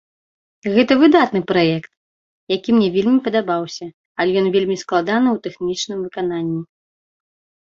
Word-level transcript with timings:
Гэта 0.75 0.93
выдатны 1.01 1.41
праект, 1.51 1.91
які 2.55 2.69
мне 2.77 2.87
вельмі 2.97 3.19
падабаўся, 3.27 3.85
але 4.23 4.29
ён 4.41 4.47
вельмі 4.57 4.75
складаны 4.85 5.27
ў 5.37 5.45
тэхнічным 5.47 5.99
выкананні. 6.09 6.61